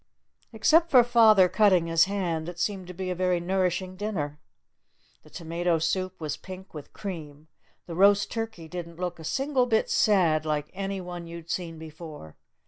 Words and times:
Except 0.51 0.89
for 0.89 1.03
father 1.03 1.47
cutting 1.47 1.85
his 1.85 2.05
hand 2.05 2.49
it 2.49 2.57
seemed 2.57 2.87
to 2.87 2.93
be 2.95 3.11
a 3.11 3.15
very 3.15 3.39
nourishing 3.39 3.95
dinner. 3.95 4.39
The 5.21 5.29
tomato 5.29 5.77
soup 5.77 6.19
was 6.19 6.37
pink 6.37 6.73
with 6.73 6.91
cream. 6.91 7.49
The 7.85 7.93
roast 7.93 8.31
turkey 8.31 8.67
didn't 8.67 8.97
look 8.99 9.19
a 9.19 9.23
single 9.23 9.69
sad 9.85 10.41
bit 10.41 10.47
like 10.47 10.71
any 10.73 11.01
one 11.01 11.27
you'd 11.27 11.51
seen 11.51 11.77
before. 11.77 12.35